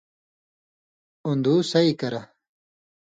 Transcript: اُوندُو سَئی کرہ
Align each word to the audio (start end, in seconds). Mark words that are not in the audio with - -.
اُوندُو 1.25 1.55
سَئی 1.69 1.91
کرہ 1.99 2.21